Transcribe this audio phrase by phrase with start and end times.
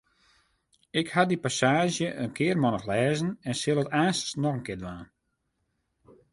[0.99, 5.07] Ik haw dy passaazje in kearmannich lêzen en sil it aanstens noch ris dwaan.